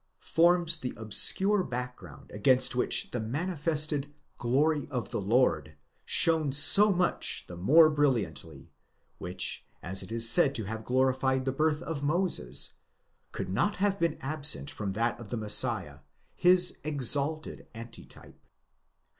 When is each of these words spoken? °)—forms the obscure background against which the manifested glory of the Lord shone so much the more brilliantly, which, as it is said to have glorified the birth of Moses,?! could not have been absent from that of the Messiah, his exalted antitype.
°)—forms 0.19 0.77
the 0.79 0.95
obscure 0.97 1.63
background 1.63 2.31
against 2.31 2.75
which 2.75 3.11
the 3.11 3.19
manifested 3.19 4.11
glory 4.35 4.87
of 4.89 5.11
the 5.11 5.21
Lord 5.21 5.75
shone 6.05 6.51
so 6.51 6.91
much 6.91 7.45
the 7.47 7.55
more 7.55 7.87
brilliantly, 7.87 8.73
which, 9.19 9.63
as 9.83 10.01
it 10.01 10.11
is 10.11 10.27
said 10.27 10.55
to 10.55 10.63
have 10.63 10.83
glorified 10.85 11.45
the 11.45 11.51
birth 11.51 11.83
of 11.83 12.01
Moses,?! 12.01 12.77
could 13.31 13.49
not 13.51 13.75
have 13.75 13.99
been 13.99 14.17
absent 14.21 14.71
from 14.71 14.93
that 14.93 15.19
of 15.19 15.29
the 15.29 15.37
Messiah, 15.37 15.99
his 16.33 16.79
exalted 16.83 17.67
antitype. 17.75 18.43